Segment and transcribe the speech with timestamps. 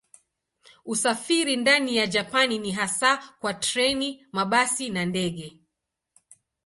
[0.85, 5.57] Usafiri ndani ya Japani ni hasa kwa treni, mabasi na ndege.